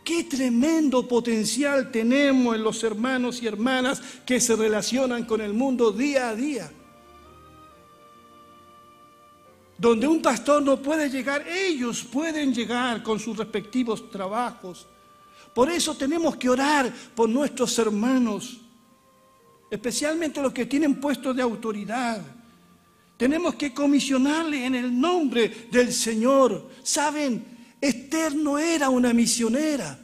Qué 0.03 0.25
tremendo 0.25 1.07
potencial 1.07 1.89
tenemos 1.89 2.55
en 2.55 2.63
los 2.63 2.83
hermanos 2.83 3.41
y 3.41 3.47
hermanas 3.47 4.01
que 4.25 4.39
se 4.39 4.55
relacionan 4.55 5.23
con 5.25 5.41
el 5.41 5.53
mundo 5.53 5.91
día 5.91 6.29
a 6.29 6.35
día. 6.35 6.71
Donde 9.77 10.07
un 10.07 10.21
pastor 10.21 10.61
no 10.61 10.81
puede 10.81 11.09
llegar, 11.09 11.45
ellos 11.47 12.03
pueden 12.03 12.53
llegar 12.53 13.01
con 13.01 13.19
sus 13.19 13.37
respectivos 13.37 14.09
trabajos, 14.11 14.87
por 15.53 15.69
eso 15.69 15.95
tenemos 15.95 16.35
que 16.35 16.49
orar 16.49 16.91
por 17.15 17.29
nuestros 17.29 17.77
hermanos, 17.79 18.61
especialmente 19.69 20.41
los 20.41 20.53
que 20.53 20.65
tienen 20.65 20.99
puestos 20.99 21.35
de 21.35 21.41
autoridad. 21.41 22.21
Tenemos 23.17 23.55
que 23.55 23.73
comisionarle 23.73 24.65
en 24.65 24.75
el 24.75 24.99
nombre 24.99 25.67
del 25.71 25.93
Señor. 25.93 26.69
Saben, 26.81 27.45
Esther 27.79 28.35
no 28.35 28.57
era 28.57 28.89
una 28.89 29.13
misionera. 29.13 30.02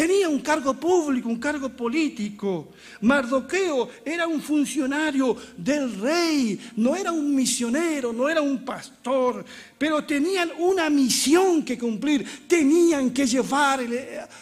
Tenía 0.00 0.30
un 0.30 0.40
cargo 0.40 0.72
público, 0.72 1.28
un 1.28 1.38
cargo 1.38 1.68
político. 1.68 2.68
Mardoqueo 3.02 3.90
era 4.02 4.26
un 4.26 4.40
funcionario 4.40 5.36
del 5.58 6.00
rey, 6.00 6.58
no 6.76 6.96
era 6.96 7.12
un 7.12 7.34
misionero, 7.34 8.10
no 8.10 8.26
era 8.26 8.40
un 8.40 8.64
pastor, 8.64 9.44
pero 9.76 10.02
tenían 10.02 10.52
una 10.58 10.88
misión 10.88 11.62
que 11.62 11.76
cumplir. 11.76 12.24
Tenían 12.48 13.10
que 13.10 13.26
llevar 13.26 13.80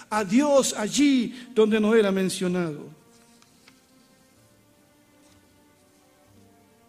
a 0.08 0.22
Dios 0.22 0.74
allí 0.78 1.48
donde 1.52 1.80
no 1.80 1.92
era 1.92 2.12
mencionado. 2.12 2.86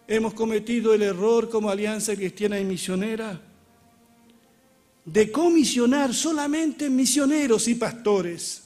Hemos 0.07 0.35
cometido 0.35 0.93
el 0.93 1.01
error 1.01 1.49
como 1.49 1.71
alianza 1.71 2.15
cristiana 2.15 2.59
y 2.59 2.65
misionera 2.65 3.48
de 5.11 5.31
comisionar 5.31 6.13
solamente 6.13 6.89
misioneros 6.89 7.67
y 7.67 7.75
pastores. 7.75 8.63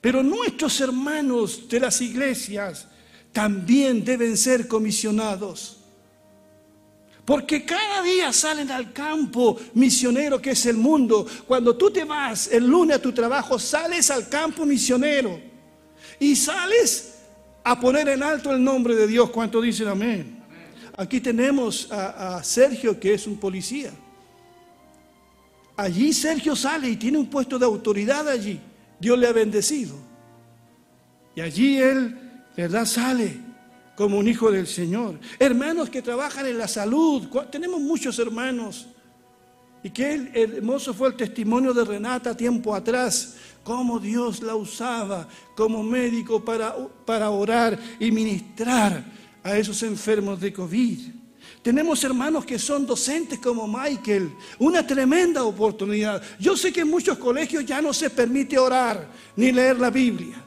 Pero 0.00 0.22
nuestros 0.22 0.80
hermanos 0.80 1.68
de 1.68 1.80
las 1.80 2.00
iglesias 2.00 2.86
también 3.32 4.04
deben 4.04 4.36
ser 4.36 4.68
comisionados. 4.68 5.78
Porque 7.24 7.64
cada 7.64 8.02
día 8.02 8.32
salen 8.32 8.70
al 8.70 8.92
campo 8.92 9.58
misionero 9.74 10.40
que 10.40 10.50
es 10.50 10.64
el 10.66 10.76
mundo. 10.76 11.26
Cuando 11.46 11.76
tú 11.76 11.90
te 11.90 12.04
vas 12.04 12.46
el 12.52 12.68
lunes 12.68 12.98
a 12.98 13.02
tu 13.02 13.12
trabajo, 13.12 13.58
sales 13.58 14.12
al 14.12 14.28
campo 14.28 14.64
misionero. 14.64 15.40
Y 16.20 16.36
sales 16.36 17.16
a 17.64 17.80
poner 17.80 18.08
en 18.08 18.22
alto 18.22 18.52
el 18.52 18.62
nombre 18.62 18.94
de 18.94 19.08
Dios. 19.08 19.30
¿Cuánto 19.30 19.60
dicen 19.60 19.88
amén? 19.88 20.40
Aquí 20.96 21.20
tenemos 21.20 21.90
a, 21.90 22.36
a 22.36 22.44
Sergio, 22.44 23.00
que 23.00 23.12
es 23.12 23.26
un 23.26 23.38
policía. 23.38 23.90
Allí 25.76 26.12
Sergio 26.12 26.56
sale 26.56 26.88
y 26.88 26.96
tiene 26.96 27.18
un 27.18 27.26
puesto 27.26 27.58
de 27.58 27.66
autoridad 27.66 28.28
allí. 28.28 28.58
Dios 28.98 29.18
le 29.18 29.26
ha 29.26 29.32
bendecido. 29.32 29.94
Y 31.34 31.40
allí 31.42 31.78
él, 31.78 32.18
¿verdad? 32.56 32.86
Sale 32.86 33.38
como 33.94 34.18
un 34.18 34.26
hijo 34.26 34.50
del 34.50 34.66
Señor. 34.66 35.18
Hermanos 35.38 35.90
que 35.90 36.00
trabajan 36.02 36.46
en 36.46 36.58
la 36.58 36.66
salud. 36.66 37.28
Tenemos 37.50 37.80
muchos 37.80 38.18
hermanos. 38.18 38.86
Y 39.82 39.90
qué 39.90 40.30
hermoso 40.34 40.94
fue 40.94 41.08
el 41.08 41.16
testimonio 41.16 41.72
de 41.72 41.84
Renata 41.84 42.36
tiempo 42.36 42.74
atrás, 42.74 43.36
cómo 43.62 44.00
Dios 44.00 44.42
la 44.42 44.56
usaba 44.56 45.28
como 45.54 45.82
médico 45.82 46.44
para, 46.44 46.74
para 47.04 47.30
orar 47.30 47.78
y 48.00 48.10
ministrar 48.10 49.04
a 49.44 49.56
esos 49.56 49.82
enfermos 49.84 50.40
de 50.40 50.52
COVID. 50.52 51.25
Tenemos 51.66 52.04
hermanos 52.04 52.44
que 52.44 52.60
son 52.60 52.86
docentes 52.86 53.40
como 53.40 53.66
Michael, 53.66 54.36
una 54.60 54.86
tremenda 54.86 55.42
oportunidad. 55.42 56.22
Yo 56.38 56.56
sé 56.56 56.72
que 56.72 56.82
en 56.82 56.88
muchos 56.88 57.18
colegios 57.18 57.66
ya 57.66 57.82
no 57.82 57.92
se 57.92 58.08
permite 58.08 58.56
orar 58.56 59.10
ni 59.34 59.50
leer 59.50 59.76
la 59.76 59.90
Biblia. 59.90 60.40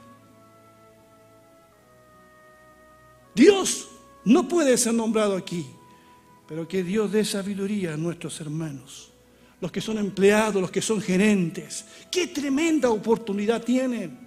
Dios 3.34 3.86
no 4.24 4.48
puede 4.48 4.78
ser 4.78 4.94
nombrado 4.94 5.36
aquí, 5.36 5.66
pero 6.48 6.66
que 6.66 6.82
Dios 6.82 7.12
dé 7.12 7.22
sabiduría 7.22 7.92
a 7.92 7.98
nuestros 7.98 8.40
hermanos, 8.40 9.12
los 9.60 9.70
que 9.70 9.82
son 9.82 9.98
empleados, 9.98 10.62
los 10.62 10.70
que 10.70 10.80
son 10.80 11.02
gerentes. 11.02 11.84
Qué 12.10 12.28
tremenda 12.28 12.88
oportunidad 12.88 13.62
tienen 13.62 14.26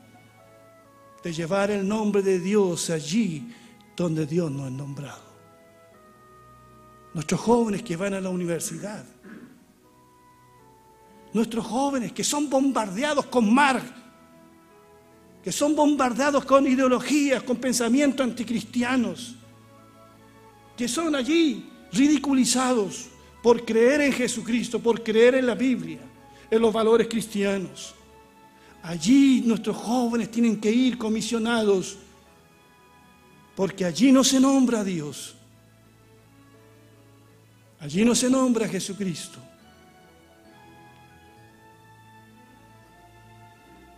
de 1.24 1.34
llevar 1.34 1.72
el 1.72 1.88
nombre 1.88 2.22
de 2.22 2.40
Dios 2.40 2.92
allí 2.92 3.52
donde 3.98 4.28
Dios 4.28 4.52
nos 4.52 4.68
ha 4.68 4.70
nombrado. 4.70 5.33
Nuestros 7.14 7.40
jóvenes 7.42 7.84
que 7.84 7.96
van 7.96 8.14
a 8.14 8.22
la 8.22 8.30
universidad, 8.30 9.06
nuestros 11.34 11.66
jóvenes 11.66 12.12
que 12.12 12.24
son 12.24 12.50
bombardeados 12.50 13.26
con 13.26 13.54
mar, 13.54 13.82
que 15.44 15.52
son 15.52 15.76
bombardeados 15.76 16.46
con 16.46 16.66
ideologías, 16.66 17.44
con 17.44 17.58
pensamientos 17.58 18.26
anticristianos, 18.26 19.36
que 20.78 20.88
son 20.88 21.16
allí 21.16 21.70
ridiculizados 21.92 23.08
por 23.42 23.66
creer 23.66 24.02
en 24.02 24.14
Jesucristo, 24.14 24.80
por 24.80 25.04
creer 25.04 25.36
en 25.36 25.46
la 25.48 25.56
Biblia, 25.56 26.00
en 26.50 26.62
los 26.62 26.72
valores 26.72 27.08
cristianos. 27.08 27.94
Allí 28.82 29.42
nuestros 29.46 29.78
jóvenes 29.78 30.32
tienen 30.32 30.60
que 30.60 30.72
ir 30.72 30.98
comisionados, 30.98 31.98
porque 33.56 33.86
allí 33.86 34.12
no 34.12 34.24
se 34.24 34.40
nombra 34.40 34.80
a 34.80 34.84
Dios, 34.84 35.36
allí 37.84 38.06
no 38.06 38.16
se 38.16 38.30
nombra 38.30 38.66
a 38.66 38.70
Jesucristo. 38.70 39.40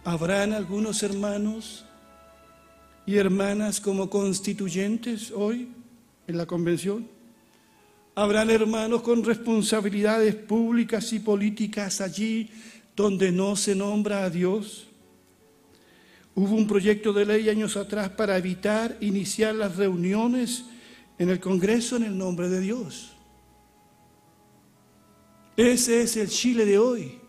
¿Habrán 0.04 0.54
algunos 0.54 1.04
hermanos 1.04 1.86
y 3.06 3.18
hermanas 3.18 3.80
como 3.80 4.10
constituyentes 4.10 5.30
hoy 5.30 5.70
en 6.26 6.38
la 6.38 6.48
convención? 6.48 7.08
¿Habrán 8.16 8.50
hermanos 8.50 9.04
con 9.04 9.24
responsabilidades 9.24 10.34
públicas 10.34 11.14
y 11.14 11.20
políticas 11.20 12.02
allí 12.02 12.50
donde 12.96 13.32
no 13.32 13.56
se 13.56 13.76
nombra 13.76 14.24
a 14.24 14.32
Dios? 14.32 14.88
Hubo 16.34 16.56
un 16.56 16.66
proyecto 16.66 17.14
de 17.14 17.26
ley 17.26 17.50
años 17.50 17.78
atrás 17.78 18.10
para 18.10 18.36
evitar 18.36 18.98
iniciar 19.00 19.54
las 19.54 19.76
reuniones 19.76 20.66
en 21.20 21.30
el 21.30 21.40
Congreso 21.40 21.98
en 21.98 22.04
el 22.04 22.18
nombre 22.18 22.50
de 22.50 22.62
Dios. 22.62 23.15
Ese 25.58 26.02
es 26.02 26.18
el 26.18 26.30
Chile 26.30 26.66
de 26.66 26.78
hoy. 26.78 27.20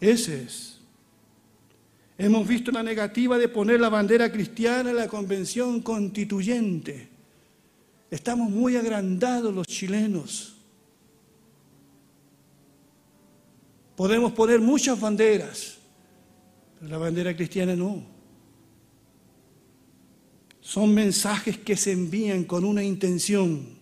Ese 0.00 0.42
es. 0.42 0.80
Hemos 2.18 2.48
visto 2.48 2.70
la 2.70 2.82
negativa 2.82 3.36
de 3.36 3.48
poner 3.48 3.80
la 3.80 3.90
bandera 3.90 4.32
cristiana 4.32 4.90
en 4.90 4.96
la 4.96 5.08
convención 5.08 5.80
constituyente. 5.82 7.08
Estamos 8.10 8.50
muy 8.50 8.76
agrandados 8.76 9.54
los 9.54 9.66
chilenos. 9.66 10.56
Podemos 13.96 14.32
poner 14.32 14.60
muchas 14.60 14.98
banderas, 14.98 15.78
pero 16.78 16.90
la 16.90 16.98
bandera 16.98 17.34
cristiana 17.34 17.74
no. 17.74 18.02
Son 20.60 20.92
mensajes 20.92 21.58
que 21.58 21.76
se 21.76 21.92
envían 21.92 22.44
con 22.44 22.64
una 22.64 22.82
intención, 22.82 23.78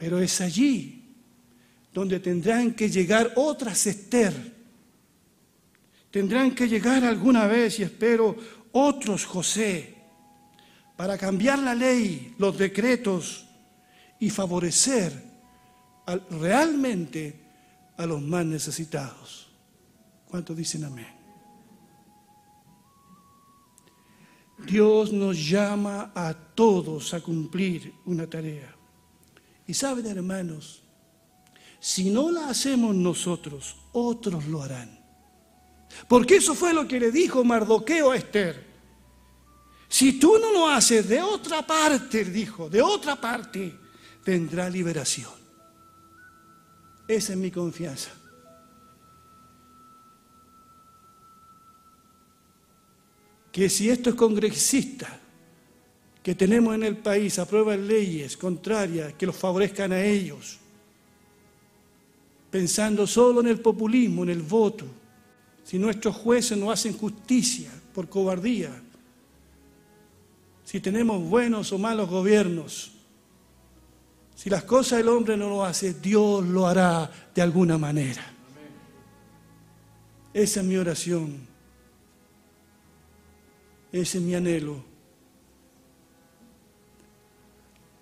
pero 0.00 0.18
es 0.18 0.40
allí 0.40 1.04
donde 1.92 2.20
tendrán 2.20 2.72
que 2.72 2.88
llegar 2.88 3.34
otras 3.36 3.86
Esther. 3.86 4.32
Tendrán 6.10 6.54
que 6.54 6.66
llegar 6.66 7.04
alguna 7.04 7.46
vez, 7.46 7.78
y 7.78 7.82
espero, 7.82 8.34
otros 8.72 9.26
José, 9.26 9.94
para 10.96 11.18
cambiar 11.18 11.58
la 11.58 11.74
ley, 11.74 12.34
los 12.38 12.56
decretos 12.56 13.46
y 14.18 14.30
favorecer 14.30 15.12
realmente 16.30 17.38
a 17.98 18.06
los 18.06 18.22
más 18.22 18.46
necesitados. 18.46 19.50
¿Cuántos 20.26 20.56
dicen 20.56 20.84
amén? 20.84 21.14
Dios 24.66 25.12
nos 25.12 25.36
llama 25.46 26.10
a 26.14 26.32
todos 26.32 27.12
a 27.12 27.20
cumplir 27.20 27.92
una 28.06 28.26
tarea. 28.26 28.79
Y 29.70 29.74
saben, 29.74 30.04
hermanos, 30.04 30.82
si 31.78 32.10
no 32.10 32.32
la 32.32 32.48
hacemos 32.48 32.92
nosotros, 32.92 33.76
otros 33.92 34.46
lo 34.46 34.64
harán. 34.64 34.98
Porque 36.08 36.38
eso 36.38 36.56
fue 36.56 36.74
lo 36.74 36.88
que 36.88 36.98
le 36.98 37.12
dijo 37.12 37.44
Mardoqueo 37.44 38.10
a 38.10 38.16
Esther. 38.16 38.66
Si 39.88 40.18
tú 40.18 40.40
no 40.40 40.52
lo 40.52 40.68
haces 40.68 41.08
de 41.08 41.22
otra 41.22 41.64
parte, 41.64 42.24
dijo, 42.24 42.68
de 42.68 42.82
otra 42.82 43.14
parte, 43.14 43.78
vendrá 44.26 44.68
liberación. 44.68 45.30
Esa 47.06 47.32
es 47.34 47.38
mi 47.38 47.52
confianza. 47.52 48.10
Que 53.52 53.70
si 53.70 53.88
estos 53.88 54.16
congresistas 54.16 55.12
que 56.22 56.34
tenemos 56.34 56.74
en 56.74 56.82
el 56.82 56.98
país 56.98 57.38
aprueban 57.38 57.86
leyes 57.86 58.36
contrarias 58.36 59.14
que 59.14 59.26
los 59.26 59.36
favorezcan 59.36 59.92
a 59.92 60.02
ellos, 60.02 60.58
pensando 62.50 63.06
solo 63.06 63.40
en 63.40 63.46
el 63.46 63.60
populismo, 63.60 64.22
en 64.22 64.30
el 64.30 64.42
voto, 64.42 64.86
si 65.64 65.78
nuestros 65.78 66.16
jueces 66.16 66.58
no 66.58 66.70
hacen 66.70 66.96
justicia 66.96 67.70
por 67.94 68.08
cobardía, 68.08 68.70
si 70.64 70.80
tenemos 70.80 71.22
buenos 71.22 71.72
o 71.72 71.78
malos 71.78 72.08
gobiernos, 72.08 72.92
si 74.34 74.48
las 74.48 74.64
cosas 74.64 75.00
el 75.00 75.08
hombre 75.08 75.36
no 75.36 75.48
lo 75.48 75.64
hace, 75.64 75.94
Dios 75.94 76.46
lo 76.46 76.66
hará 76.66 77.10
de 77.34 77.42
alguna 77.42 77.76
manera. 77.76 78.24
Esa 80.32 80.60
es 80.60 80.66
mi 80.66 80.76
oración. 80.76 81.38
Ese 83.92 84.18
es 84.18 84.24
mi 84.24 84.34
anhelo. 84.34 84.89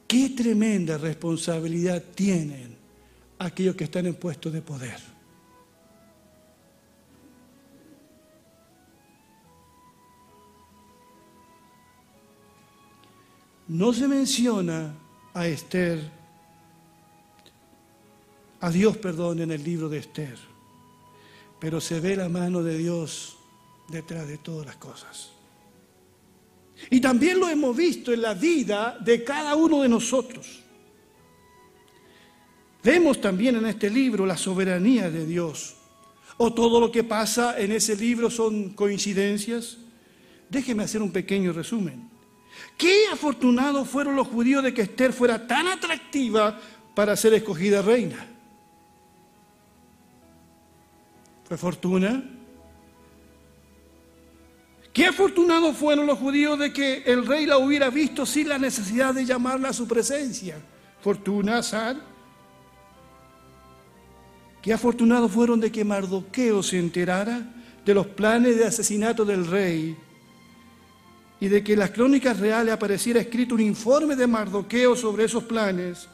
Qué 0.08 0.30
tremenda 0.30 0.96
responsabilidad 0.96 2.02
tienen 2.14 2.74
aquellos 3.38 3.76
que 3.76 3.84
están 3.84 4.06
en 4.06 4.14
puestos 4.14 4.50
de 4.54 4.62
poder. 4.62 4.98
No 13.68 13.92
se 13.92 14.08
menciona 14.08 14.94
a 15.34 15.46
Esther, 15.46 16.10
a 18.60 18.70
Dios, 18.70 18.96
perdón, 18.96 19.40
en 19.40 19.50
el 19.52 19.62
libro 19.62 19.90
de 19.90 19.98
Esther, 19.98 20.38
pero 21.60 21.82
se 21.82 22.00
ve 22.00 22.16
la 22.16 22.30
mano 22.30 22.62
de 22.62 22.78
Dios 22.78 23.36
detrás 23.88 24.26
de 24.26 24.38
todas 24.38 24.64
las 24.64 24.76
cosas. 24.76 25.37
Y 26.90 27.00
también 27.00 27.38
lo 27.40 27.48
hemos 27.48 27.76
visto 27.76 28.12
en 28.12 28.22
la 28.22 28.34
vida 28.34 28.96
de 29.00 29.24
cada 29.24 29.54
uno 29.56 29.82
de 29.82 29.88
nosotros. 29.88 30.62
Vemos 32.82 33.20
también 33.20 33.56
en 33.56 33.66
este 33.66 33.90
libro 33.90 34.24
la 34.24 34.36
soberanía 34.36 35.10
de 35.10 35.26
Dios. 35.26 35.76
¿O 36.36 36.54
todo 36.54 36.80
lo 36.80 36.92
que 36.92 37.02
pasa 37.02 37.58
en 37.58 37.72
ese 37.72 37.96
libro 37.96 38.30
son 38.30 38.70
coincidencias? 38.70 39.78
Déjeme 40.48 40.84
hacer 40.84 41.02
un 41.02 41.10
pequeño 41.10 41.52
resumen. 41.52 42.08
Qué 42.76 43.06
afortunados 43.12 43.88
fueron 43.88 44.14
los 44.16 44.28
judíos 44.28 44.62
de 44.62 44.72
que 44.72 44.82
Esther 44.82 45.12
fuera 45.12 45.46
tan 45.46 45.66
atractiva 45.66 46.58
para 46.94 47.16
ser 47.16 47.34
escogida 47.34 47.82
reina. 47.82 48.26
¿Fue 51.44 51.56
fortuna? 51.56 52.37
Qué 54.98 55.06
afortunados 55.06 55.76
fueron 55.76 56.06
los 56.08 56.18
judíos 56.18 56.58
de 56.58 56.72
que 56.72 57.04
el 57.06 57.24
rey 57.24 57.46
la 57.46 57.58
hubiera 57.58 57.88
visto 57.88 58.26
sin 58.26 58.48
la 58.48 58.58
necesidad 58.58 59.14
de 59.14 59.24
llamarla 59.24 59.68
a 59.68 59.72
su 59.72 59.86
presencia. 59.86 60.56
¿Fortuna, 61.00 61.58
azar? 61.58 61.94
Qué 64.60 64.72
afortunados 64.72 65.30
fueron 65.30 65.60
de 65.60 65.70
que 65.70 65.84
Mardoqueo 65.84 66.64
se 66.64 66.80
enterara 66.80 67.48
de 67.84 67.94
los 67.94 68.08
planes 68.08 68.56
de 68.56 68.64
asesinato 68.64 69.24
del 69.24 69.46
rey 69.46 69.96
y 71.38 71.46
de 71.46 71.62
que 71.62 71.74
en 71.74 71.78
las 71.78 71.92
crónicas 71.92 72.40
reales 72.40 72.74
apareciera 72.74 73.20
escrito 73.20 73.54
un 73.54 73.60
informe 73.60 74.16
de 74.16 74.26
Mardoqueo 74.26 74.96
sobre 74.96 75.26
esos 75.26 75.44
planes. 75.44 76.08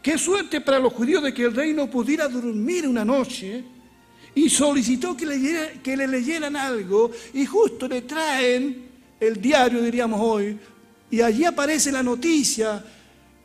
Qué 0.00 0.16
suerte 0.16 0.62
para 0.62 0.78
los 0.78 0.94
judíos 0.94 1.22
de 1.22 1.34
que 1.34 1.44
el 1.44 1.54
rey 1.54 1.74
no 1.74 1.90
pudiera 1.90 2.26
dormir 2.26 2.88
una 2.88 3.04
noche 3.04 3.73
y 4.34 4.50
solicitó 4.50 5.16
que 5.16 5.26
le, 5.26 6.06
leyeran 6.06 6.56
algo 6.56 7.10
y 7.32 7.46
justo 7.46 7.86
le 7.86 8.02
traen 8.02 8.88
el 9.20 9.40
diario, 9.40 9.80
diríamos 9.80 10.20
hoy, 10.20 10.58
y 11.10 11.20
allí 11.20 11.44
aparece 11.44 11.92
la 11.92 12.02
noticia 12.02 12.84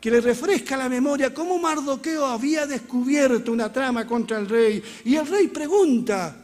que 0.01 0.09
le 0.09 0.21
refresca 0.21 0.77
la 0.77 0.89
memoria 0.89 1.33
cómo 1.33 1.59
Mardoqueo 1.59 2.25
había 2.25 2.65
descubierto 2.65 3.51
una 3.51 3.71
trama 3.71 4.07
contra 4.07 4.39
el 4.39 4.47
rey. 4.47 4.81
Y 5.03 5.15
el 5.15 5.27
rey 5.27 5.49
pregunta, 5.49 6.35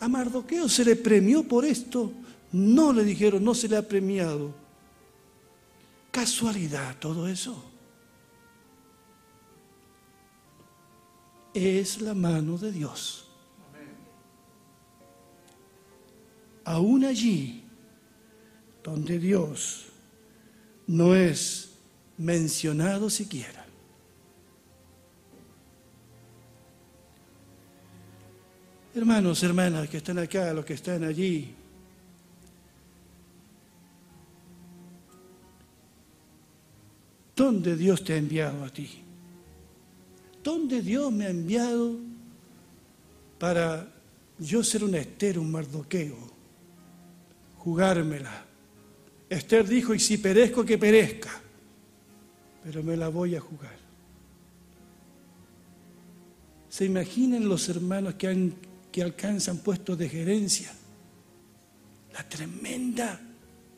¿a 0.00 0.08
Mardoqueo 0.08 0.68
se 0.68 0.84
le 0.84 0.96
premió 0.96 1.44
por 1.44 1.64
esto? 1.64 2.12
No 2.52 2.92
le 2.92 3.04
dijeron, 3.04 3.44
no 3.44 3.54
se 3.54 3.68
le 3.68 3.76
ha 3.76 3.86
premiado. 3.86 4.52
casualidad 6.10 6.96
todo 6.98 7.28
eso? 7.28 7.75
Es 11.56 12.02
la 12.02 12.12
mano 12.12 12.58
de 12.58 12.70
Dios. 12.70 13.26
Aún 16.64 17.02
allí 17.02 17.64
donde 18.84 19.18
Dios 19.18 19.86
no 20.86 21.14
es 21.14 21.70
mencionado 22.18 23.08
siquiera. 23.08 23.64
Hermanos, 28.94 29.42
hermanas 29.42 29.88
que 29.88 29.96
están 29.96 30.18
acá, 30.18 30.52
los 30.52 30.66
que 30.66 30.74
están 30.74 31.04
allí, 31.04 31.54
¿dónde 37.34 37.76
Dios 37.76 38.04
te 38.04 38.12
ha 38.12 38.16
enviado 38.18 38.62
a 38.62 38.68
ti? 38.68 39.05
¿Dónde 40.46 40.80
Dios 40.80 41.10
me 41.10 41.26
ha 41.26 41.30
enviado 41.30 41.96
para 43.36 43.92
yo 44.38 44.62
ser 44.62 44.84
un 44.84 44.94
Esther, 44.94 45.40
un 45.40 45.50
mardoqueo, 45.50 46.16
jugármela? 47.58 48.44
Esther 49.28 49.66
dijo, 49.66 49.92
y 49.92 49.98
si 49.98 50.18
perezco, 50.18 50.64
que 50.64 50.78
perezca, 50.78 51.42
pero 52.62 52.80
me 52.84 52.96
la 52.96 53.08
voy 53.08 53.34
a 53.34 53.40
jugar. 53.40 53.76
¿Se 56.68 56.84
imaginan 56.84 57.48
los 57.48 57.68
hermanos 57.68 58.14
que 58.14 58.28
han 58.28 58.54
que 58.92 59.02
alcanzan 59.02 59.58
puestos 59.58 59.98
de 59.98 60.08
gerencia, 60.08 60.72
la 62.14 62.22
tremenda 62.28 63.20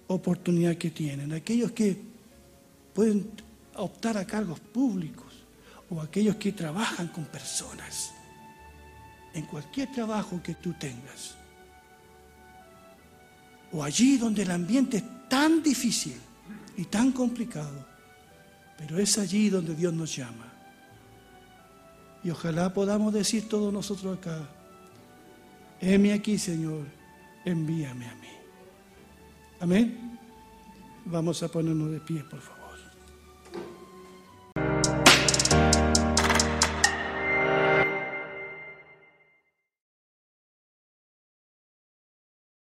oportunidad 0.08 0.76
que 0.76 0.90
tienen, 0.90 1.32
aquellos 1.32 1.72
que 1.72 1.96
pueden 2.92 3.30
optar 3.76 4.18
a 4.18 4.26
cargos 4.26 4.60
públicos 4.60 5.27
o 5.90 6.00
aquellos 6.00 6.36
que 6.36 6.52
trabajan 6.52 7.08
con 7.08 7.24
personas, 7.24 8.12
en 9.34 9.44
cualquier 9.46 9.90
trabajo 9.92 10.42
que 10.42 10.54
tú 10.54 10.74
tengas, 10.74 11.36
o 13.72 13.82
allí 13.82 14.16
donde 14.16 14.42
el 14.42 14.50
ambiente 14.50 14.98
es 14.98 15.28
tan 15.28 15.62
difícil 15.62 16.18
y 16.76 16.84
tan 16.84 17.12
complicado, 17.12 17.86
pero 18.76 18.98
es 18.98 19.18
allí 19.18 19.50
donde 19.50 19.74
Dios 19.74 19.92
nos 19.92 20.14
llama. 20.14 20.52
Y 22.24 22.30
ojalá 22.30 22.72
podamos 22.72 23.12
decir 23.12 23.48
todos 23.48 23.72
nosotros 23.72 24.18
acá, 24.18 24.48
heme 25.80 26.12
aquí, 26.12 26.38
Señor, 26.38 26.86
envíame 27.44 28.06
a 28.06 28.14
mí. 28.14 28.28
Amén. 29.60 30.18
Vamos 31.04 31.42
a 31.42 31.48
ponernos 31.48 31.90
de 31.90 32.00
pie, 32.00 32.22
por 32.24 32.40
favor. 32.40 32.57